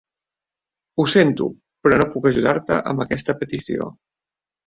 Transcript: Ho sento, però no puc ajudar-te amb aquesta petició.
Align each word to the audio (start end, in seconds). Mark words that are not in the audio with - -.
Ho 1.01 1.05
sento, 1.15 1.49
però 1.83 1.99
no 2.01 2.07
puc 2.15 2.25
ajudar-te 2.31 2.79
amb 2.93 3.05
aquesta 3.05 3.35
petició. 3.43 3.91